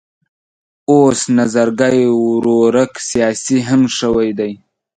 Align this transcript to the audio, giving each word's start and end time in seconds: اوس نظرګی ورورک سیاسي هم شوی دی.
اوس 0.91 1.19
نظرګی 1.37 2.01
ورورک 2.31 2.93
سیاسي 3.09 3.57
هم 3.67 3.81
شوی 3.97 4.29
دی. 4.37 4.51